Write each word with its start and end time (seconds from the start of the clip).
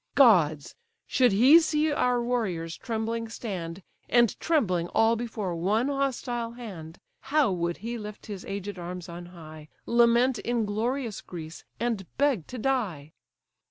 Gods! 0.15 0.73
should 1.05 1.31
he 1.31 1.59
see 1.59 1.91
our 1.91 2.23
warriors 2.23 2.75
trembling 2.75 3.29
stand, 3.29 3.83
And 4.09 4.33
trembling 4.39 4.87
all 4.95 5.15
before 5.15 5.55
one 5.55 5.89
hostile 5.89 6.53
hand; 6.53 6.97
How 7.25 7.51
would 7.51 7.77
he 7.85 7.99
lift 7.99 8.25
his 8.25 8.43
aged 8.45 8.79
arms 8.79 9.07
on 9.07 9.27
high, 9.27 9.69
Lament 9.85 10.39
inglorious 10.39 11.21
Greece, 11.21 11.65
and 11.79 12.07
beg 12.17 12.47
to 12.47 12.57
die! 12.57 13.13